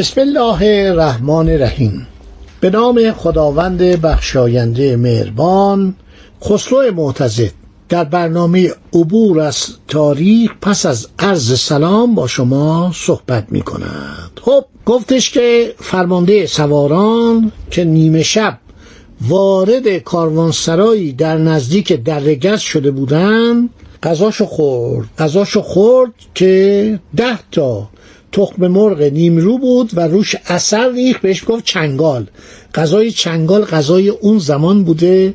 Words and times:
بسم 0.00 0.20
الله 0.20 0.88
الرحمن 0.90 1.48
الرحیم. 1.48 2.06
به 2.60 2.70
نام 2.70 3.12
خداوند 3.12 3.78
بخشاینده 3.82 4.96
مهربان 4.96 5.94
خسرو 6.44 6.92
معتزد. 6.94 7.50
در 7.88 8.04
برنامه 8.04 8.72
عبور 8.92 9.40
از 9.40 9.66
تاریخ 9.88 10.50
پس 10.62 10.86
از 10.86 11.08
عرض 11.18 11.60
سلام 11.60 12.14
با 12.14 12.26
شما 12.26 12.92
صحبت 12.94 13.46
می 13.50 13.62
کند. 13.62 14.40
خب 14.42 14.64
گفتش 14.86 15.30
که 15.30 15.74
فرمانده 15.78 16.46
سواران 16.46 17.52
که 17.70 17.84
نیمه 17.84 18.22
شب 18.22 18.58
وارد 19.28 19.98
کاروانسرایی 19.98 21.12
در 21.12 21.38
نزدیک 21.38 21.92
درگز 21.92 22.60
شده 22.60 22.90
بودند 22.90 23.70
غذاشو 24.02 24.46
خورد. 24.46 25.08
غذاشو 25.18 25.62
خورد 25.62 26.12
که 26.34 27.00
ده 27.16 27.38
تا 27.52 27.88
تخم 28.32 28.66
مرغ 28.66 29.02
نیمرو 29.02 29.58
بود 29.58 29.90
و 29.94 30.00
روش 30.00 30.36
اثر 30.46 30.92
ریخ 30.92 31.18
بهش 31.18 31.44
گفت 31.46 31.64
چنگال. 31.64 32.26
غذای 32.74 33.10
چنگال 33.10 33.64
غذای 33.64 34.08
اون 34.08 34.38
زمان 34.38 34.84
بوده 34.84 35.34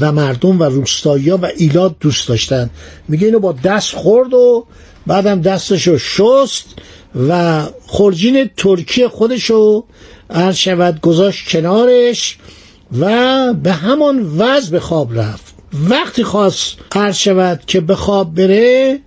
و 0.00 0.12
مردم 0.12 0.60
و 0.60 0.64
روستایی 0.64 1.30
و 1.30 1.48
ایلاد 1.56 1.96
دوست 2.00 2.28
داشتن. 2.28 2.70
میگه 3.08 3.26
اینو 3.26 3.38
با 3.38 3.52
دست 3.52 3.94
خورد 3.94 4.34
و 4.34 4.66
بعدم 5.06 5.40
دستشو 5.40 5.98
شست 5.98 6.64
و 7.28 7.62
خورجین 7.86 8.50
ترکی 8.56 9.08
خودشو 9.08 9.84
هر 10.30 10.52
شود 10.52 11.00
گذاشت 11.00 11.48
کنارش 11.48 12.38
و 12.98 13.54
به 13.54 13.72
همان 13.72 14.22
وضع 14.38 14.70
به 14.70 14.80
خواب 14.80 15.18
رفت. 15.18 15.54
وقتی 15.88 16.24
خواست 16.24 16.76
هر 16.94 17.12
شود 17.12 17.60
که 17.66 17.80
به 17.80 17.94
خواب 17.94 18.34
بره 18.34 18.98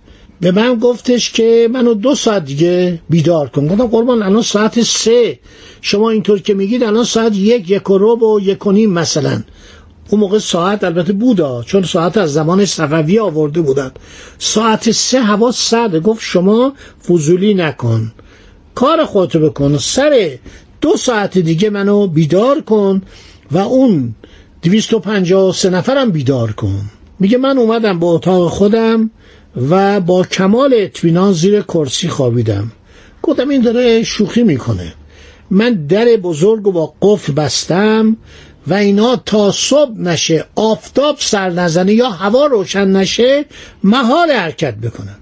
به 0.42 0.50
من 0.52 0.74
گفتش 0.74 1.32
که 1.32 1.68
منو 1.72 1.94
دو 1.94 2.14
ساعت 2.14 2.44
دیگه 2.44 3.00
بیدار 3.10 3.48
کن. 3.48 3.68
گفتم 3.68 3.86
قربان 3.86 4.22
الان 4.22 4.42
ساعت 4.42 4.82
سه. 4.82 5.38
شما 5.80 6.10
اینطور 6.10 6.38
که 6.38 6.54
میگید 6.54 6.84
الان 6.84 7.04
ساعت 7.04 7.36
یک 7.36 7.70
یک 7.70 7.90
و 7.90 7.98
رب 7.98 8.22
و 8.22 8.40
یک 8.40 8.66
و 8.66 8.72
نیم 8.72 8.92
مثلا. 8.92 9.42
اون 10.10 10.20
موقع 10.20 10.38
ساعت 10.38 10.84
البته 10.84 11.12
بودا 11.12 11.62
چون 11.62 11.82
ساعت 11.82 12.16
از 12.16 12.32
زمان 12.32 12.64
صفوی 12.64 13.18
آورده 13.18 13.60
بودن. 13.60 13.90
ساعت 14.38 14.90
سه 14.90 15.20
هوا 15.20 15.52
سرده. 15.52 16.00
گفت 16.00 16.20
شما 16.22 16.72
فضولی 17.08 17.54
نکن. 17.54 18.12
کار 18.74 19.04
خودتو 19.04 19.40
بکن. 19.40 19.78
سر 19.78 20.30
دو 20.80 20.96
ساعت 20.96 21.38
دیگه 21.38 21.70
منو 21.70 22.06
بیدار 22.06 22.60
کن 22.60 23.02
و 23.50 23.58
اون 23.58 24.14
دویست 24.62 24.94
و 24.94 24.98
پنجاه 24.98 25.54
سه 25.54 25.70
نفرم 25.70 26.10
بیدار 26.10 26.52
کن. 26.52 26.80
میگه 27.18 27.38
من 27.38 27.58
اومدم 27.58 27.98
با 27.98 28.12
اتاق 28.12 28.50
خودم. 28.50 29.10
و 29.56 30.00
با 30.00 30.22
کمال 30.22 30.74
اطمینان 30.76 31.32
زیر 31.32 31.60
کرسی 31.60 32.08
خوابیدم. 32.08 32.72
گفتم 33.22 33.48
این 33.48 33.60
داره 33.60 34.02
شوخی 34.02 34.42
می‌کنه. 34.42 34.94
من 35.50 35.74
در 35.74 36.04
بزرگ 36.04 36.66
و 36.66 36.72
با 36.72 36.94
قفل 37.02 37.32
بستم 37.32 38.16
و 38.66 38.74
اینا 38.74 39.16
تا 39.16 39.50
صبح 39.50 39.98
نشه 39.98 40.44
آفتاب 40.54 41.16
سر 41.18 41.50
نزنه 41.50 41.92
یا 41.92 42.10
هوا 42.10 42.46
روشن 42.46 42.88
نشه 42.88 43.44
محال 43.84 44.30
حرکت 44.30 44.74
بکنن 44.74 45.16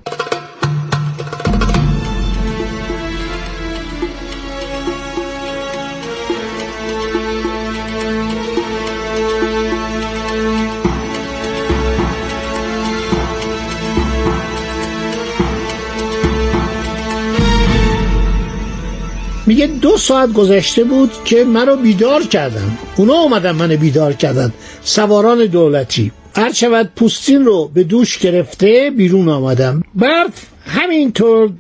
میگه 19.50 19.66
دو 19.66 19.96
ساعت 19.96 20.32
گذشته 20.32 20.84
بود 20.84 21.10
که 21.24 21.44
مرا 21.44 21.76
بیدار 21.76 22.22
کردن. 22.22 22.78
اونا 22.96 23.14
اومدن 23.14 23.52
من 23.52 23.76
بیدار 23.76 24.12
کردن. 24.12 24.52
سواران 24.82 25.46
دولتی. 25.46 26.12
هر 26.36 26.52
شود 26.52 26.90
پوستین 26.96 27.44
رو 27.44 27.70
به 27.74 27.84
دوش 27.84 28.18
گرفته 28.18 28.92
بیرون 28.96 29.28
آمدم. 29.28 29.82
برف 29.94 30.46
همینطور 30.66 31.50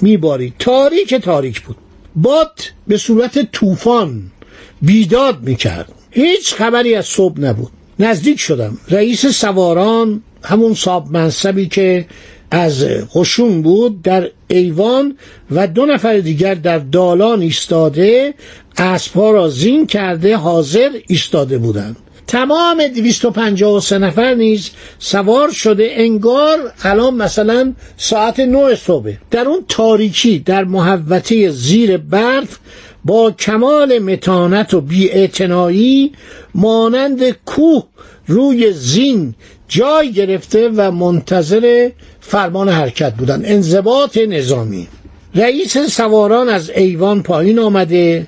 میبارید. 0.00 0.54
تاریک 0.58 1.14
تاریک 1.14 1.60
بود. 1.60 1.76
باد 2.16 2.60
به 2.86 2.96
صورت 2.96 3.52
طوفان 3.52 4.22
بیداد 4.82 5.42
می‌کرد. 5.42 5.92
هیچ 6.10 6.54
خبری 6.54 6.94
از 6.94 7.06
صبح 7.06 7.40
نبود. 7.40 7.70
نزدیک 7.98 8.40
شدم. 8.40 8.78
رئیس 8.90 9.26
سواران 9.26 10.22
همون 10.42 10.74
صاحب 10.74 11.10
منصبی 11.10 11.68
که 11.68 12.06
از 12.50 12.84
قشون 13.14 13.62
بود 13.62 14.02
در 14.02 14.30
ایوان 14.48 15.16
و 15.50 15.66
دو 15.66 15.86
نفر 15.86 16.18
دیگر 16.18 16.54
در 16.54 16.78
دالان 16.78 17.40
ایستاده 17.40 18.34
اسبها 18.76 19.30
را 19.30 19.48
زین 19.48 19.86
کرده 19.86 20.36
حاضر 20.36 20.90
ایستاده 21.06 21.58
بودند. 21.58 21.96
تمام 22.26 22.86
253 22.86 23.98
نفر 23.98 24.34
نیز 24.34 24.70
سوار 24.98 25.50
شده 25.50 25.88
انگار 25.90 26.58
الان 26.82 27.14
مثلا 27.14 27.74
ساعت 27.96 28.40
9 28.40 28.74
صبح. 28.74 29.12
در 29.30 29.48
اون 29.48 29.64
تاریکی 29.68 30.38
در 30.38 30.64
محوطه 30.64 31.50
زیر 31.50 31.96
برف 31.96 32.58
با 33.04 33.30
کمال 33.30 33.98
متانت 33.98 34.74
و 34.74 34.80
بیاعتنایی 34.80 36.12
مانند 36.54 37.30
کوه 37.30 37.84
روی 38.26 38.72
زین 38.72 39.34
جای 39.68 40.12
گرفته 40.12 40.68
و 40.76 40.90
منتظر 40.90 41.90
فرمان 42.28 42.68
حرکت 42.68 43.14
بودن. 43.14 43.42
انضباط 43.44 44.16
نظامی. 44.16 44.88
رئیس 45.34 45.78
سواران 45.78 46.48
از 46.48 46.70
ایوان 46.70 47.22
پایین 47.22 47.58
آمده. 47.58 48.26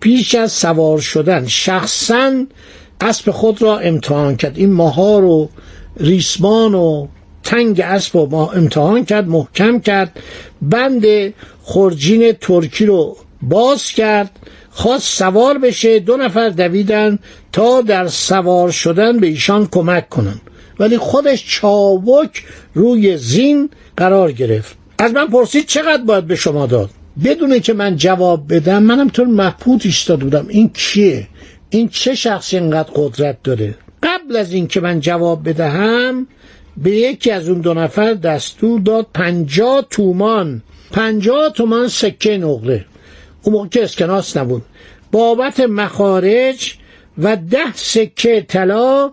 پیش 0.00 0.34
از 0.34 0.52
سوار 0.52 0.98
شدن 0.98 1.46
شخصا 1.46 2.46
اسب 3.00 3.30
خود 3.30 3.62
را 3.62 3.78
امتحان 3.78 4.36
کرد. 4.36 4.58
این 4.58 4.72
ماهار 4.72 5.24
و 5.24 5.48
ریسمان 5.96 6.74
و 6.74 7.06
تنگ 7.42 7.80
اسب 7.80 8.16
رو 8.16 8.26
ما 8.26 8.50
امتحان 8.52 9.04
کرد 9.04 9.28
محکم 9.28 9.80
کرد. 9.80 10.20
بند 10.62 11.04
خورجین 11.62 12.32
ترکی 12.32 12.86
رو 12.86 13.16
باز 13.42 13.84
کرد. 13.84 14.30
خواست 14.70 15.18
سوار 15.18 15.58
بشه. 15.58 15.98
دو 15.98 16.16
نفر 16.16 16.48
دویدن 16.48 17.18
تا 17.52 17.80
در 17.80 18.08
سوار 18.08 18.70
شدن 18.70 19.18
به 19.18 19.26
ایشان 19.26 19.68
کمک 19.72 20.08
کنن. 20.08 20.40
ولی 20.80 20.98
خودش 20.98 21.44
چاوک 21.48 22.44
روی 22.74 23.16
زین 23.16 23.70
قرار 23.96 24.32
گرفت. 24.32 24.76
از 24.98 25.12
من 25.12 25.26
پرسید 25.26 25.66
چقدر 25.66 26.02
باید 26.02 26.26
به 26.26 26.36
شما 26.36 26.66
داد؟ 26.66 26.90
بدونه 27.24 27.60
که 27.60 27.72
من 27.72 27.96
جواب 27.96 28.54
بدم 28.54 28.82
منم 28.82 29.08
طور 29.08 29.26
محپوت 29.26 29.86
ایستاده 29.86 30.24
بودم. 30.24 30.46
این 30.48 30.70
کیه؟ 30.74 31.28
این 31.70 31.88
چه 31.88 32.14
شخصی 32.14 32.58
اینقدر 32.58 32.90
قدرت 32.94 33.42
داره؟ 33.42 33.74
قبل 34.02 34.36
از 34.36 34.52
اینکه 34.52 34.80
من 34.80 35.00
جواب 35.00 35.48
بدهم 35.48 36.26
به 36.76 36.90
یکی 36.90 37.30
از 37.30 37.48
اون 37.48 37.60
دو 37.60 37.74
نفر 37.74 38.14
دستور 38.14 38.80
داد 38.80 39.06
پنجاه 39.14 39.86
تومان 39.90 40.62
پنجاه 40.90 41.52
تومان 41.52 41.88
سکه 41.88 42.38
نقره. 42.38 42.84
اون 43.42 43.54
موقع 43.54 43.68
که 43.68 43.84
اسکناس 43.84 44.36
نبود. 44.36 44.62
بابت 45.12 45.60
مخارج 45.60 46.74
و 47.18 47.36
ده 47.36 47.72
سکه 47.74 48.44
طلا 48.48 49.12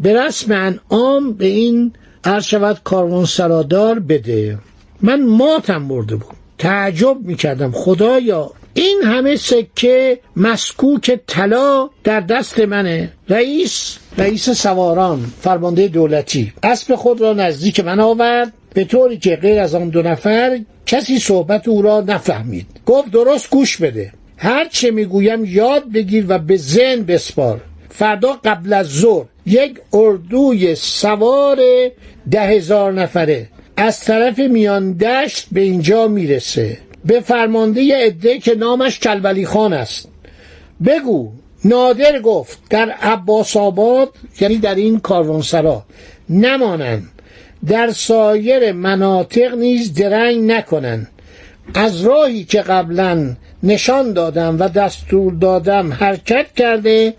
به 0.00 0.22
رسم 0.26 0.52
انعام 0.52 1.32
به 1.32 1.46
این 1.46 1.92
عرض 2.24 2.44
شود 2.44 2.80
کاروان 2.84 3.24
سرادار 3.24 3.98
بده. 3.98 4.58
من 5.00 5.26
ماتم 5.26 5.88
برده 5.88 6.16
بود. 6.16 6.36
تعجب 6.58 7.16
می‌کردم. 7.20 7.72
خدایا 7.72 8.50
این 8.74 9.00
همه 9.04 9.36
سکه 9.36 10.20
مسکوک 10.36 11.20
طلا 11.26 11.90
در 12.04 12.20
دست 12.20 12.60
منه. 12.60 13.12
رئیس 13.28 13.98
رئیس 14.18 14.50
سواران 14.50 15.32
فرمانده 15.40 15.88
دولتی. 15.88 16.52
اسب 16.62 16.94
خود 16.94 17.20
را 17.20 17.32
نزدیک 17.32 17.80
من 17.80 18.00
آورد. 18.00 18.52
به 18.74 18.84
طوری 18.84 19.18
که 19.18 19.36
غیر 19.36 19.60
از 19.60 19.74
آن 19.74 19.88
دو 19.88 20.02
نفر 20.02 20.60
کسی 20.86 21.18
صحبت 21.18 21.68
او 21.68 21.82
را 21.82 22.00
نفهمید. 22.00 22.66
گفت 22.86 23.10
درست 23.10 23.50
گوش 23.50 23.76
بده. 23.76 24.12
هر 24.36 24.68
چه 24.68 24.90
می‌گویم 24.90 25.44
یاد 25.44 25.92
بگیر 25.92 26.24
و 26.28 26.38
به 26.38 26.56
ذهن 26.56 27.02
بسپار. 27.02 27.60
فردا 27.90 28.32
قبل 28.44 28.72
از 28.72 28.86
ظهر 28.86 29.26
یک 29.46 29.78
اردوی 29.92 30.74
سوار 30.74 31.58
ده 32.30 32.40
هزار 32.40 32.92
نفره. 32.92 33.48
از 33.76 34.00
طرف 34.00 34.38
میان 34.38 34.92
دشت 34.92 35.46
به 35.52 35.60
اینجا 35.60 36.08
می‌رسه. 36.08 36.78
به 37.04 37.20
فرمانده 37.20 38.06
عده 38.06 38.38
که 38.38 38.54
نامش 38.54 38.98
کلبلی 38.98 39.46
خان 39.46 39.72
است. 39.72 40.08
بگو 40.86 41.32
نادر 41.64 42.20
گفت 42.20 42.58
در 42.70 42.90
عباس 42.90 43.56
آباد 43.56 44.08
یعنی 44.40 44.56
در 44.56 44.74
این 44.74 45.00
کاروانسرا 45.00 45.84
نمانند. 46.28 47.08
در 47.66 47.90
سایر 47.90 48.72
مناطق 48.72 49.54
نیز 49.54 49.94
درنگ 49.94 50.50
نکنند. 50.50 51.08
از 51.74 52.00
راهی 52.00 52.44
که 52.44 52.62
قبلا 52.62 53.36
نشان 53.62 54.12
دادم 54.12 54.56
و 54.60 54.68
دستور 54.68 55.32
دادم 55.32 55.92
حرکت 55.92 56.46
کرده 56.56 57.14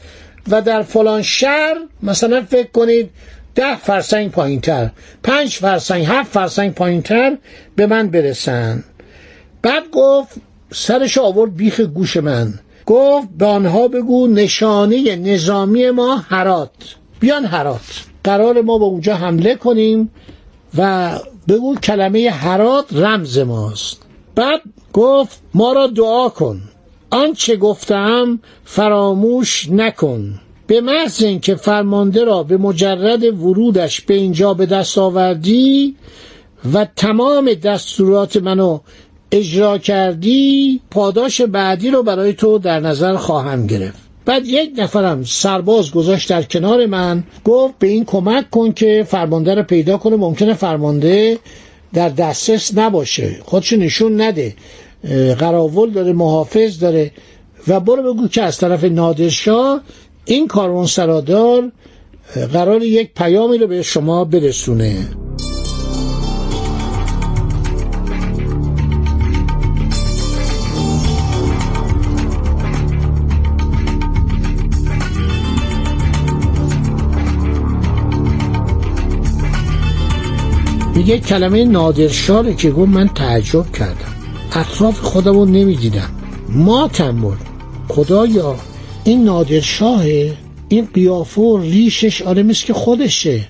و 0.49 0.61
در 0.61 0.81
فلان 0.81 1.21
شهر 1.21 1.75
مثلا 2.03 2.41
فکر 2.49 2.71
کنید 2.71 3.09
ده 3.55 3.75
فرسنگ 3.75 4.31
پایین 4.31 4.61
تر 4.61 4.89
پنج 5.23 5.49
فرسنگ 5.49 6.05
هفت 6.05 6.31
فرسنگ 6.31 6.73
پایین 6.73 7.01
تر 7.01 7.38
به 7.75 7.88
من 7.88 8.09
برسن. 8.09 8.83
بعد 9.61 9.83
گفت 9.91 10.35
سرش 10.73 11.17
آورد 11.17 11.55
بیخ 11.55 11.79
گوش 11.79 12.17
من. 12.17 12.53
گفت 12.85 13.27
به 13.38 13.45
آنها 13.45 13.88
بگو 13.88 14.27
نشانه 14.27 15.15
نظامی 15.15 15.89
ما 15.89 16.17
هرات. 16.17 16.69
بیان 17.19 17.45
هرات. 17.45 18.03
قرار 18.23 18.61
ما 18.61 18.77
به 18.77 18.85
اونجا 18.85 19.15
حمله 19.15 19.55
کنیم 19.55 20.11
و 20.77 21.11
بگو 21.47 21.75
کلمه 21.75 22.29
هرات 22.29 22.85
رمز 22.91 23.38
ماست. 23.38 24.01
بعد 24.35 24.61
گفت 24.94 25.41
ما 25.53 25.73
را 25.73 25.88
دعا 25.88 26.29
کن. 26.29 26.61
آنچه 27.09 27.56
گفتم 27.56 28.39
فراموش 28.65 29.69
نکن. 29.71 30.39
به 30.68 30.81
محض 30.81 31.24
اینکه 31.24 31.56
فرمانده 31.56 32.24
را 32.24 32.44
به 32.44 32.57
مجرد 32.57 33.24
ورودش 33.24 34.01
به 34.01 34.13
اینجا 34.13 34.54
به 34.54 34.65
دست 34.65 34.98
آوردی 34.98 35.95
و 36.74 36.88
تمام 36.95 37.54
دستورات 37.54 38.38
منو 38.38 38.80
اجرا 39.31 39.77
کردی 39.77 40.81
پاداش 40.92 41.42
بعدی 41.42 41.92
رو 41.92 42.04
برای 42.04 42.33
تو 42.33 42.57
در 42.57 42.80
نظر 42.80 43.15
خواهم 43.15 43.68
گرفت. 43.68 44.00
بعد 44.25 44.45
یک 44.45 44.71
نفرم 44.77 45.24
سرباز 45.24 45.92
گذاشت 45.92 46.30
در 46.30 46.44
کنار 46.44 46.86
من 46.86 47.24
گفت 47.45 47.74
به 47.80 47.88
این 47.88 48.06
کمک 48.06 48.50
کن 48.50 48.71
که 48.71 49.06
فرمانده 49.07 49.56
رو 49.56 49.63
پیدا 49.63 49.98
کنه. 49.98 50.15
ممکنه 50.15 50.54
فرمانده 50.54 51.39
در 51.94 52.09
دسترس 52.09 52.77
نباشه. 52.77 53.36
خودش 53.45 53.74
نشون 53.74 54.21
نده. 54.21 54.56
قراول 55.39 55.89
داره 55.91 56.13
محافظ 56.13 56.79
داره. 56.79 57.11
و 57.67 57.79
برو 57.79 58.13
بگو 58.13 58.27
که 58.27 58.41
از 58.41 58.57
طرف 58.57 58.83
نادرشاه 58.83 59.81
این 60.25 60.47
کاروان 60.47 60.85
سرادار 60.85 61.71
قرار 62.53 62.83
یک 62.83 63.13
پیامی 63.15 63.57
رو 63.57 63.67
به 63.67 63.81
شما 63.81 64.25
برسونه. 64.25 65.07
میگه 80.95 81.19
کلمه 81.19 81.65
نادرشاه 81.65 82.53
که 82.53 82.71
گفت 82.71 82.89
من 82.89 83.07
تعجب 83.07 83.71
کردم. 83.71 84.17
اطراف 84.55 84.99
خودم 84.99 85.33
رو 85.33 85.45
نمی‌دیدم 85.45 86.09
ماتم 86.49 87.15
بود 87.21 87.38
خدایا 87.89 88.55
این 89.03 89.23
نادرشاهه 89.23 90.38
این 90.69 90.88
قیافه 90.94 91.41
و 91.41 91.57
ریشش 91.57 92.21
آره 92.21 92.44
مثل 92.44 92.65
که 92.65 92.73
خودشه. 92.73 93.47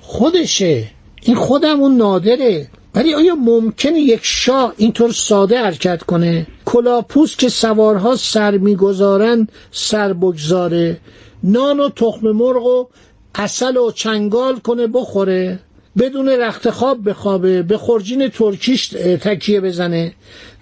خودشه. 0.00 0.88
این 1.22 1.36
خودم 1.36 1.80
اون 1.80 1.96
نادره. 1.96 2.68
ولی 2.94 3.14
آیا 3.14 3.34
ممکنه 3.34 4.00
یک 4.00 4.20
شاه 4.22 4.74
اینطور 4.76 5.12
ساده 5.12 5.58
حرکت 5.58 6.02
کنه؟ 6.02 6.46
کلاپوس 6.64 7.36
که 7.36 7.48
سوارها 7.48 8.16
سر 8.16 8.58
می‌گذارن 8.58 9.48
سر 9.70 10.12
بگذاره. 10.12 11.00
نان 11.44 11.80
و 11.80 11.88
تخم 11.88 12.30
مرغ 12.30 12.66
و 12.66 12.86
اصل 13.34 13.76
و 13.76 13.90
چنگال 13.90 14.58
کنه 14.58 14.86
بخوره. 14.86 15.58
بدون 16.00 16.28
رخت 16.28 16.70
خواب 16.70 17.08
بخوابه 17.08 17.62
به 17.62 17.78
خورجین 17.78 18.28
ترکیش 18.28 18.88
تکیه 19.20 19.60
بزنه. 19.60 20.12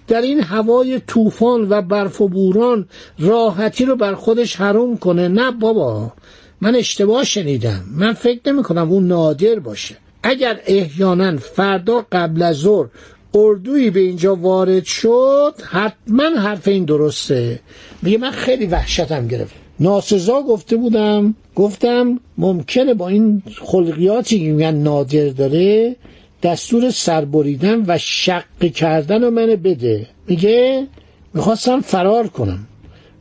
در 0.07 0.21
این 0.21 0.41
هوای 0.41 0.99
طوفان 0.99 1.67
و 1.69 1.81
برف 1.81 2.21
و 2.21 2.27
بوران 2.27 2.87
راحتی 3.19 3.85
رو 3.85 3.95
بر 3.95 4.13
خودش 4.13 4.55
حروم 4.55 4.97
کنه. 4.97 5.27
نه 5.27 5.51
بابا 5.51 6.13
من 6.61 6.75
اشتباه 6.75 7.23
شنیدم. 7.23 7.83
من 7.95 8.13
فکر 8.13 8.39
نمی 8.51 8.63
کنم 8.63 8.91
اون 8.91 9.07
نادر 9.07 9.59
باشه. 9.59 9.95
اگر 10.23 10.59
احیانا 10.65 11.37
فردا 11.37 12.05
قبل 12.11 12.41
از 12.41 12.55
ظهر 12.55 12.87
اردویی 13.33 13.89
به 13.89 13.99
اینجا 13.99 14.35
وارد 14.35 14.83
شد 14.83 15.53
حتما 15.65 16.29
حرف 16.29 16.67
این 16.67 16.85
درسته. 16.85 17.59
میگه 18.01 18.17
من 18.17 18.31
خیلی 18.31 18.65
وحشتم 18.65 19.27
گرفت. 19.27 19.58
ناسزا 19.79 20.41
گفته 20.41 20.77
بودم. 20.77 21.35
گفتم 21.55 22.19
ممکنه 22.37 22.93
با 22.93 23.07
این 23.07 23.43
خلقیاتی 23.61 24.39
که 24.39 24.51
میگن 24.51 24.75
نادر 24.75 25.27
داره 25.27 25.95
دستور 26.43 26.91
سربریدن 26.91 27.83
و 27.87 27.97
شق 27.97 28.43
کردن 28.75 29.23
رو 29.23 29.31
منه 29.31 29.55
بده. 29.55 30.07
میگه؟ 30.27 30.87
می‌خواستم 31.33 31.81
فرار 31.81 32.27
کنم. 32.27 32.67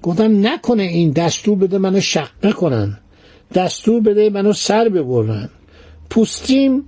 گفتم 0.02 0.46
نکنه 0.46 0.82
این 0.82 1.10
دستور 1.10 1.58
بده 1.58 1.78
منو 1.78 2.00
شقه 2.00 2.52
کنن. 2.52 2.99
دستور 3.54 4.00
بده 4.00 4.31
منو 4.31 4.52
سر 4.52 4.88
ببرن. 4.88 5.49
پوستیم 6.11 6.84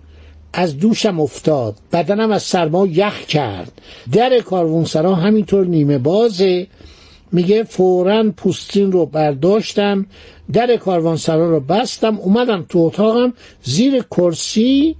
از 0.53 0.79
دوشم 0.79 1.21
افتاد. 1.21 1.77
بدنم 1.93 2.31
از 2.31 2.43
سرما 2.43 2.87
یخ 2.87 3.27
کرد. 3.27 3.73
در 4.13 4.39
کاروانسرا 4.39 5.15
همینطور 5.15 5.67
نیمه 5.67 5.99
بازه. 5.99 6.67
میگه 7.33 7.65
فورا 7.65 8.31
پوستین 8.37 8.93
رو 8.93 9.07
برداشتم 9.07 10.07
در 10.53 10.77
کاروانسرا 10.77 11.51
رو 11.51 11.61
بستم 11.61 12.19
اومدم 12.19 12.67
تو 12.69 12.79
اتاقم 12.79 13.33
زیر 13.63 14.03
کرسی 14.03 14.97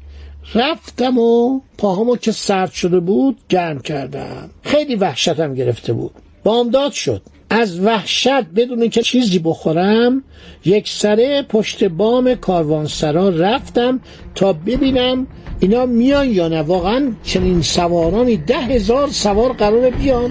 رفتم 0.55 1.19
و 1.19 1.61
پاهامو 1.79 2.17
که 2.17 2.33
سرد 2.33 2.73
شده 2.73 3.01
بود 3.01 3.37
گرم 3.49 3.81
کردم. 3.81 4.51
خیلی 4.63 4.95
وحشتم 4.95 5.55
گرفته 5.55 5.93
بود. 5.93 6.11
بامداد 6.45 6.93
شد. 6.93 7.23
از 7.51 7.81
وحشت 7.81 8.43
بدون 8.57 8.89
که 8.89 9.03
چیزی 9.03 9.39
بخورم 9.39 10.25
یک 10.65 10.89
سره 10.89 11.43
پشت 11.43 11.85
بام 11.85 12.35
کاروانسرا 12.35 13.29
رفتم 13.29 14.01
تا 14.35 14.53
ببینم 14.53 15.27
اینا 15.61 15.87
میان 15.87 16.31
یا 16.31 16.49
نه. 16.49 16.63
واقعا 16.63 17.13
چنین 17.23 17.63
سوارانی 17.63 18.37
ده 18.37 18.59
هزار 18.59 19.09
سوار 19.09 19.53
قرار 19.53 19.91
بیان. 19.91 20.31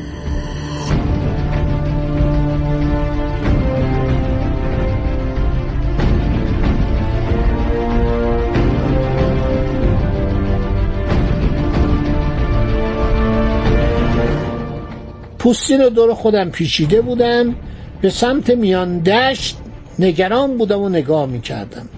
پوستین 15.39 15.81
رو 15.81 15.89
دور 15.89 16.13
خودم 16.13 16.49
پیچیده 16.49 17.01
بودم 17.01 17.55
به 18.01 18.09
سمت 18.09 18.49
میان 18.49 18.99
دشت 18.99 19.57
نگران 19.99 20.57
بودم 20.57 20.81
و 20.81 20.89
نگاه 20.89 21.25
می‌کردم. 21.25 21.89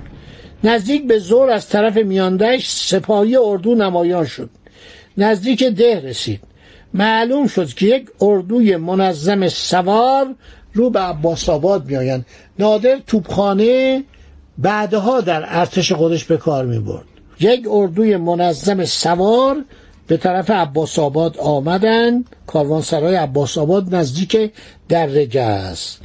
نزدیک 0.63 1.07
به 1.07 1.19
زور 1.19 1.49
از 1.49 1.69
طرف 1.69 1.97
میان 1.97 2.37
دشت 2.37 2.71
سپاهی 2.71 3.35
اردو 3.35 3.75
نمایان 3.75 4.25
شد. 4.25 4.49
نزدیک 5.17 5.63
ده 5.63 6.01
رسید. 6.01 6.39
معلوم 6.93 7.47
شد 7.47 7.73
که 7.73 7.85
یک 7.85 8.09
اردوی 8.21 8.75
منظم 8.75 9.47
سوار 9.47 10.35
رو 10.73 10.89
به 10.89 10.99
عباس 10.99 11.49
آباد 11.49 11.85
میآیند. 11.85 12.25
نادر 12.59 12.99
توپخانه 13.07 14.03
بعدها 14.57 15.21
در 15.21 15.43
ارتش 15.47 15.91
خودش 15.91 16.23
به 16.23 16.37
کار 16.37 16.65
می 16.65 16.79
برد 16.79 17.05
یک 17.39 17.67
اردوی 17.69 18.17
منظم 18.17 18.85
سوار 18.85 19.65
به 20.11 20.17
طرف 20.17 20.49
عباس 20.49 20.99
آباد 20.99 21.37
آمدن. 21.37 22.23
کاروانسرای 22.47 23.15
عباس 23.15 23.57
آباد 23.57 23.95
نزدیک 23.95 24.51
درجه 24.89 25.41
است. 25.41 26.01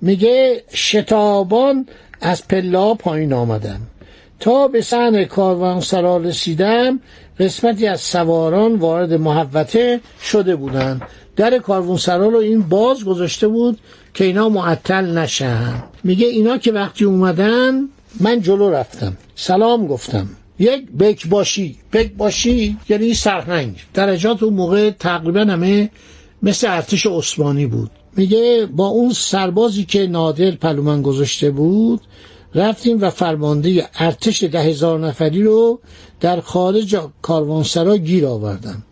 میگه 0.00 0.62
شتابان 0.74 1.86
از 2.20 2.48
پلا 2.48 2.94
پایین 2.94 3.32
آمدم 3.32 3.80
تا 4.40 4.68
به 4.68 4.80
سن 4.80 5.24
کاروانسرا 5.24 6.16
رسیدم 6.16 7.00
قسمتی 7.40 7.86
از 7.86 8.00
سواران 8.00 8.74
وارد 8.74 9.12
محوته 9.12 10.00
شده 10.22 10.56
بودند 10.56 11.02
در 11.36 11.58
کاروانسرا 11.58 12.28
رو 12.28 12.38
این 12.38 12.62
باز 12.62 13.04
گذاشته 13.04 13.48
بود 13.48 13.78
که 14.14 14.24
اینا 14.24 14.48
معطل 14.48 15.18
نشن. 15.18 15.74
میگه 16.04 16.26
اینا 16.26 16.58
که 16.58 16.72
وقتی 16.72 17.04
اومدن 17.04 17.88
من 18.20 18.40
جلو 18.40 18.70
رفتم. 18.70 19.16
سلام 19.36 19.86
گفتم. 19.86 20.28
یک 20.58 20.92
بک 20.92 21.28
باشی. 21.28 21.76
بک 21.92 22.12
باشی 22.12 22.76
یعنی 22.88 23.14
سرهنگ. 23.14 23.76
درجات 23.94 24.42
اون 24.42 24.54
موقع 24.54 24.90
تقریبا 24.90 25.40
همه 25.40 25.90
مثل 26.42 26.66
ارتش 26.70 27.06
عثمانی 27.06 27.66
بود. 27.66 27.90
میگه 28.16 28.68
با 28.76 28.86
اون 28.86 29.12
سربازی 29.12 29.84
که 29.84 30.06
نادر 30.06 30.50
پلومن 30.50 31.02
گذاشته 31.02 31.50
بود 31.50 32.00
رفتیم 32.54 33.00
و 33.00 33.10
فرمانده 33.10 33.88
ارتش 33.94 34.42
ده 34.42 34.60
هزار 34.62 35.00
نفری 35.00 35.42
رو 35.42 35.80
در 36.20 36.40
خارج 36.40 36.98
کاروانسرا 37.22 37.96
گیر 37.96 38.26
آوردم 38.26 38.82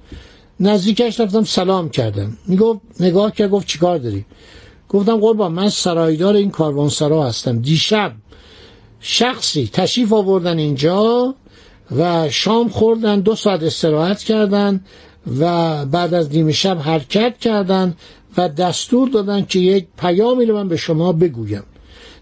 نزدیکش 0.61 1.21
رفتم 1.21 1.45
سلام 1.45 1.89
کردم. 1.89 2.37
می‌گفت 2.47 2.81
نگاه 3.01 3.33
کرد 3.33 3.51
گفت 3.51 3.67
چیکار 3.67 3.99
داری؟ 3.99 4.25
گفتم 4.89 5.17
قربان 5.17 5.53
من 5.53 5.69
سرایدار 5.69 6.35
این 6.35 6.51
کاروانسرا 6.51 7.27
هستم. 7.27 7.59
دیشب 7.59 8.13
شخصی 9.01 9.71
تشریف 9.73 10.13
آوردن 10.13 10.59
اینجا 10.59 11.35
و 11.97 12.29
شام 12.31 12.69
خوردن 12.69 13.21
دو 13.21 13.35
ساعت 13.35 13.63
استراحت 13.63 14.23
کردن 14.23 14.81
و 15.41 15.85
بعد 15.87 16.15
از 16.15 16.33
نیمه 16.33 16.53
شب 16.53 16.79
حرکت 16.79 17.39
کردن 17.39 17.95
و 18.37 18.49
دستور 18.49 19.09
دادن 19.09 19.45
که 19.45 19.59
یک 19.59 19.87
پیامی 19.99 20.47
رو 20.47 20.57
من 20.57 20.69
به 20.69 20.77
شما 20.77 21.13
بگویم. 21.13 21.63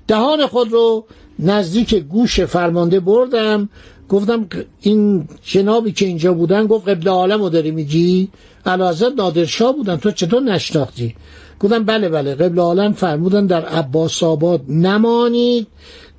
دهان 0.09 0.47
خود 0.47 0.73
رو 0.73 1.05
نزدیک 1.39 1.95
گوش 1.95 2.41
فرمانده 2.41 3.01
بردم 3.01 3.69
گفتم 4.09 4.47
این 4.81 5.29
جنابی 5.43 5.93
که 5.93 6.07
اینجا 6.07 6.35
بودن 6.35 6.67
گفت 6.67 6.89
قبل 6.89 7.09
عالم 7.09 7.43
رو 7.43 7.49
داری 7.49 7.71
میگی؟ 7.71 8.29
علازت 8.67 9.13
نادرشاه 9.17 9.73
بودن 9.73 9.97
تو 9.97 10.11
چطور 10.11 10.43
نشناختی؟ 10.43 11.15
گفتم 11.61 11.85
بله 11.85 12.09
بله 12.09 12.35
قبل 12.35 12.59
عالم 12.59 12.93
فرمودن 12.93 13.47
در 13.47 13.65
عباس 13.65 14.23
آباد 14.23 14.61
نمانید 14.69 15.67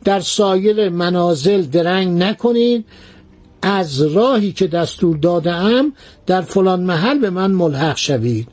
در 0.04 0.20
سایر 0.20 0.90
منازل 0.90 1.62
درنگ 1.62 2.24
نکنید 2.24 2.86
از 3.68 4.02
راهی 4.02 4.52
که 4.52 4.68
دستور 4.68 5.18
داده 5.18 5.52
ام 5.54 5.94
در 6.26 6.42
فلان 6.42 6.80
محل 6.80 7.20
به 7.20 7.30
من 7.30 7.52
ملحق 7.52 7.98
شوید. 7.98 8.48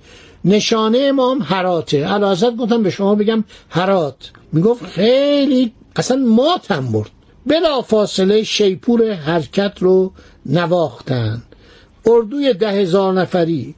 نشانه 0.45 0.99
امام 0.99 1.43
حراته. 1.43 2.07
علازت 2.07 2.57
گفتم 2.57 2.83
به 2.83 2.91
شما 2.91 3.15
بگم 3.15 3.45
حرات. 3.69 4.31
می‌گفت 4.53 4.85
خیلی 4.85 5.73
اصلا 5.97 6.17
ماتم 6.17 6.93
برد. 6.93 7.11
بلا 7.47 7.83
فاصله 7.83 8.43
شیپور 8.43 9.13
حرکت 9.13 9.73
رو 9.79 10.13
نواختن. 10.47 11.43
اردوی 12.07 12.55
ده 12.55 12.71
هزار 12.71 13.13
نفری. 13.13 13.75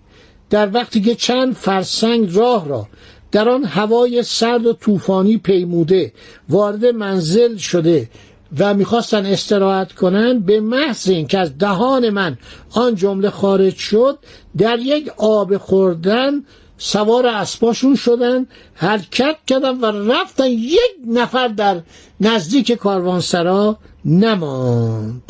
در 0.50 0.70
وقتی 0.74 1.00
که 1.00 1.14
چند 1.14 1.54
فرسنگ 1.54 2.36
راه 2.36 2.68
را 2.68 2.88
در 3.32 3.48
آن 3.48 3.64
هوای 3.64 4.22
سرد 4.22 4.66
و 4.66 4.72
طوفانی 4.72 5.36
پیموده 5.36 6.12
وارد 6.48 6.86
منزل 6.86 7.56
شده 7.56 8.10
و 8.58 8.75
می‌خواستن 8.75 9.26
استراحت 9.26 9.92
کنند 9.92 10.46
به 10.46 10.61
محض 10.61 11.08
اینکه 11.08 11.38
از 11.38 11.58
دهان 11.58 12.11
من 12.11 12.38
آن 12.70 12.94
جمله 12.94 13.30
خارج 13.30 13.76
شد 13.76 14.18
در 14.58 14.78
یک 14.78 15.08
آب 15.16 15.56
خوردن 15.56 16.44
سوار 16.78 17.26
اسباشون 17.26 17.94
شدن 17.94 18.46
حرکت 18.75 19.37
کردن 19.46 19.80
و 19.80 20.12
رفتن 20.12 20.46
یک 20.46 20.80
نفر 21.06 21.49
در 21.49 21.80
نزدیک 22.20 22.73
کاروانسرا 22.73 23.78
نماند. 24.04 25.23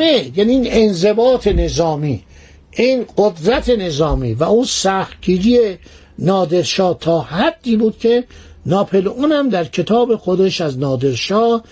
همه 0.00 0.30
یعنی 0.38 0.52
این 0.52 0.66
انضباط 0.68 1.46
نظامی 1.46 2.22
این 2.70 3.06
قدرت 3.16 3.68
نظامی 3.68 4.34
و 4.34 4.44
اون 4.44 4.64
سختگیری 4.64 5.78
نادرشاه 6.18 6.98
تا 6.98 7.20
حدی 7.20 7.76
بود 7.76 7.98
که 7.98 8.24
ناپل 8.66 9.08
اونم 9.08 9.48
در 9.48 9.64
کتاب 9.64 10.16
خودش 10.16 10.60
از 10.60 10.78
نادرشاه 10.78 11.62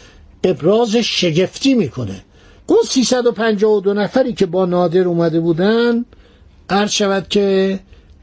ابراز 0.44 0.96
شگفتی 0.96 1.74
می‌کنه. 1.74 2.24
اون 2.66 2.78
352 2.88 3.94
نفری 3.94 4.32
که 4.32 4.46
با 4.46 4.66
نادر 4.66 5.00
اومده 5.00 5.40
بودن 5.40 6.04
عرض 6.70 6.90
شود 6.90 7.28
که 7.28 7.78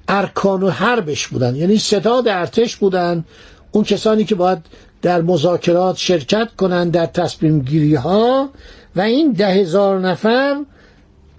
ارکان 0.08 0.64
و 0.64 0.70
حربش 0.70 1.28
بودن. 1.28 1.56
یعنی 1.56 1.78
ستاد 1.78 2.28
ارتش 2.28 2.76
بودن. 2.76 3.26
اون 3.72 3.84
کسانی 3.84 4.24
که 4.26 4.36
باید 4.36 4.58
در 5.02 5.22
مذاکرات 5.22 5.98
شرکت 5.98 6.50
کنند 6.58 6.92
در 6.92 7.06
تصمیم 7.06 7.60
گیری 7.60 7.96
ها 7.96 8.50
و 8.96 9.02
این 9.02 9.32
ده 9.32 9.48
هزار 9.48 10.00
نفر 10.00 10.56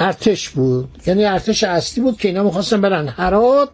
ارتش 0.00 0.48
بود. 0.48 0.88
یعنی 1.06 1.24
ارتش 1.24 1.64
اصلی 1.64 2.04
بود 2.04 2.18
که 2.18 2.28
اینا 2.28 2.42
می‌خواستن 2.42 2.80
برن 2.80 3.08
هرات 3.08 3.68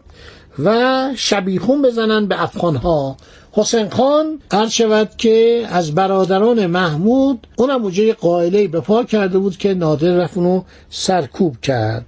و 0.59 1.09
شبیخون 1.15 1.81
بزنن 1.81 2.25
به 2.25 2.43
افغان 2.43 2.75
ها 2.75 3.17
حسین 3.51 3.89
خان 3.89 4.39
هر 4.51 4.67
شود 4.67 5.09
که 5.17 5.65
از 5.69 5.95
برادران 5.95 6.65
محمود 6.65 7.47
اونم 7.55 7.81
موجه 7.81 8.13
قائله 8.13 8.67
به 8.67 8.79
پا 8.79 9.03
کرده 9.03 9.39
بود 9.39 9.57
که 9.57 9.73
نادر 9.73 10.15
رفت 10.15 10.37
اونو 10.37 10.61
سرکوب 10.89 11.61
کرد. 11.61 12.05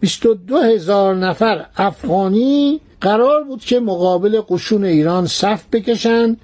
22 0.00 0.56
هزار 0.56 1.14
نفر 1.14 1.66
افغانی 1.76 2.80
قرار 3.00 3.44
بود 3.44 3.60
که 3.60 3.80
مقابل 3.80 4.40
قشون 4.48 4.84
ایران 4.84 5.26
صف 5.26 5.62
بکشند 5.72 6.40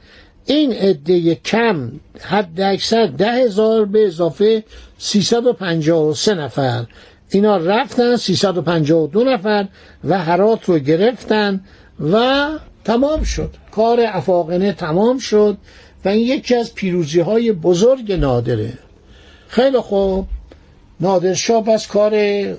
این 0.46 0.72
عده 0.72 1.34
کم 1.34 1.92
حد 2.20 2.60
اکثر 2.60 3.06
ده 3.06 3.32
هزار 3.32 3.84
به 3.84 4.06
اضافه 4.06 4.64
353 4.98 6.34
نفر. 6.34 6.84
اینا 7.30 7.56
رفتن 7.56 8.16
352 8.16 9.24
نفر 9.24 9.66
و 10.04 10.18
هرات 10.18 10.64
رو 10.64 10.78
گرفتن 10.78 11.60
و 12.12 12.46
تمام 12.84 13.22
شد. 13.22 13.50
کار 13.70 14.00
افاقنه 14.06 14.72
تمام 14.72 15.18
شد 15.18 15.56
و 16.04 16.08
این 16.08 16.26
یکی 16.26 16.54
از 16.54 16.74
پیروزی 16.74 17.20
های 17.20 17.52
بزرگ 17.52 18.12
نادره. 18.12 18.72
خیلی 19.48 19.78
خوب. 19.78 20.26
نادرشاه 21.00 21.64
پس 21.64 21.86
کار 21.86 22.14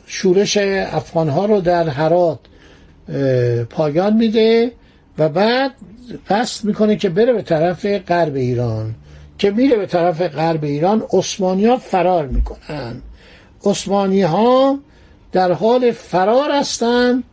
شورش 0.05 0.57
افغانها 0.57 1.45
رو 1.45 1.61
در 1.61 1.87
هرات 1.87 2.39
پایان 3.69 4.13
میده 4.13 4.71
و 5.17 5.29
بعد 5.29 5.71
قصد 6.29 6.65
می‌کنه 6.65 6.95
که 6.95 7.09
بره 7.09 7.33
به 7.33 7.41
طرف 7.41 7.85
غرب 7.85 8.35
ایران 8.35 8.95
که 9.37 9.51
میره 9.51 9.77
به 9.77 9.85
طرف 9.85 10.21
غرب 10.21 10.63
ایران 10.63 11.03
عثمانی 11.13 11.65
ها 11.65 11.77
فرار 11.77 12.27
می‌کنن. 12.27 13.01
عثمانی 13.65 14.21
ها 14.21 14.79
در 15.31 15.51
حال 15.51 15.91
فرار 15.91 16.51
هستند 16.51 17.23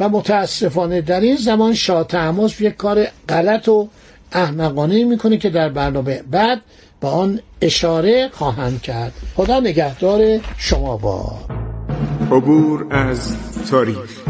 و 0.00 0.08
متاسفانه 0.08 1.00
در 1.00 1.20
این 1.20 1.36
زمان 1.36 1.74
شاه 1.74 2.06
تحماس 2.06 2.60
یک 2.60 2.76
کار 2.76 3.06
غلط 3.28 3.68
و 3.68 3.88
احمقانه 4.32 5.04
می‌کنه 5.04 5.36
که 5.36 5.50
در 5.50 5.68
برنامه 5.68 6.22
بعد 6.30 6.60
به 7.00 7.08
آن 7.08 7.40
اشاره 7.60 8.28
خواهند 8.32 8.82
کرد. 8.82 9.12
خدا 9.36 9.60
نگهدار 9.60 10.40
شما 10.56 10.96
با 10.96 11.32
عبور 12.30 12.86
از 12.90 13.36
تاریخ. 13.70 14.29